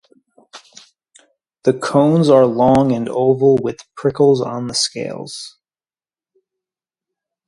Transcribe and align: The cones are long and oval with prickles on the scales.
The 1.61 1.73
cones 1.73 2.27
are 2.27 2.47
long 2.47 2.91
and 2.91 3.07
oval 3.07 3.57
with 3.57 3.85
prickles 3.95 4.41
on 4.41 4.65
the 4.67 4.73
scales. 4.73 5.59